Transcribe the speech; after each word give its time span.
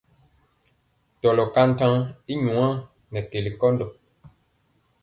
Tɔlɔ 1.21 1.43
ka 1.53 1.61
ntaŋa 1.69 1.99
i 2.31 2.33
nwaa 2.45 2.71
nɛ 3.11 3.19
keli 3.31 3.49
nkɔndɔ. 3.55 3.85